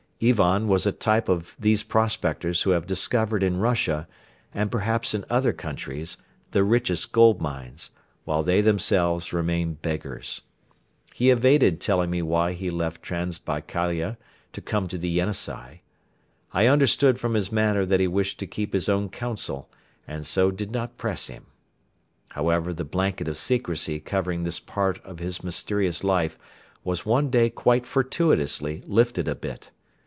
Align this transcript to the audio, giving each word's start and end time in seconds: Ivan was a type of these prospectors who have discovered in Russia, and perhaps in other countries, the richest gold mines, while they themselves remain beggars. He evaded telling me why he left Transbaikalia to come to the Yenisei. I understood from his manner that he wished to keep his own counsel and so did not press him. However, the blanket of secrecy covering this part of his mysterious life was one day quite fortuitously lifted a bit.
Ivan 0.23 0.67
was 0.67 0.85
a 0.85 0.91
type 0.91 1.29
of 1.29 1.55
these 1.59 1.81
prospectors 1.81 2.61
who 2.61 2.69
have 2.69 2.85
discovered 2.85 3.41
in 3.41 3.57
Russia, 3.57 4.07
and 4.53 4.71
perhaps 4.71 5.15
in 5.15 5.25
other 5.31 5.51
countries, 5.51 6.15
the 6.51 6.63
richest 6.63 7.11
gold 7.11 7.41
mines, 7.41 7.89
while 8.23 8.43
they 8.43 8.61
themselves 8.61 9.33
remain 9.33 9.73
beggars. 9.81 10.43
He 11.11 11.31
evaded 11.31 11.81
telling 11.81 12.11
me 12.11 12.21
why 12.21 12.53
he 12.53 12.69
left 12.69 13.01
Transbaikalia 13.01 14.17
to 14.53 14.61
come 14.61 14.87
to 14.89 14.99
the 14.99 15.09
Yenisei. 15.09 15.81
I 16.53 16.67
understood 16.67 17.19
from 17.19 17.33
his 17.33 17.51
manner 17.51 17.83
that 17.83 17.99
he 17.99 18.07
wished 18.07 18.37
to 18.41 18.45
keep 18.45 18.73
his 18.73 18.87
own 18.87 19.09
counsel 19.09 19.71
and 20.07 20.23
so 20.23 20.51
did 20.51 20.69
not 20.69 20.99
press 20.99 21.29
him. 21.29 21.47
However, 22.27 22.75
the 22.75 22.83
blanket 22.85 23.27
of 23.27 23.37
secrecy 23.37 23.99
covering 23.99 24.43
this 24.43 24.59
part 24.59 25.03
of 25.03 25.17
his 25.17 25.43
mysterious 25.43 26.03
life 26.03 26.37
was 26.83 27.07
one 27.07 27.31
day 27.31 27.49
quite 27.49 27.87
fortuitously 27.87 28.83
lifted 28.85 29.27
a 29.27 29.33
bit. 29.33 29.71